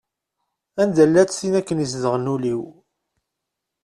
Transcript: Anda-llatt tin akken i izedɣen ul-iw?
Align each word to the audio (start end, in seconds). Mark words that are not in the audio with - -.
Anda-llatt 0.81 1.35
tin 1.39 1.53
akken 1.59 1.81
i 1.83 1.83
izedɣen 1.85 2.31
ul-iw? 2.33 2.61